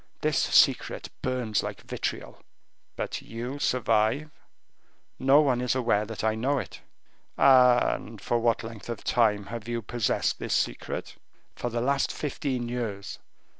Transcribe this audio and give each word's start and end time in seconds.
This 0.21 0.39
secret 0.39 1.09
burns 1.21 1.61
like 1.61 1.81
vitriol." 1.83 2.41
"But 2.95 3.21
you 3.21 3.59
survive?" 3.59 4.31
"No 5.19 5.41
one 5.41 5.61
is 5.61 5.75
aware 5.75 6.05
that 6.07 6.23
I 6.23 6.33
know 6.33 6.57
it." 6.57 6.81
"And 7.37 8.19
for 8.19 8.39
what 8.39 8.63
length 8.63 8.89
of 8.89 9.03
time 9.03 9.45
have 9.45 9.67
you 9.67 9.83
possessed 9.83 10.39
this 10.39 10.55
secret?" 10.55 11.17
"For 11.55 11.69
the 11.69 11.81
last 11.81 12.11
fifteen 12.11 12.67
years." 12.67 13.19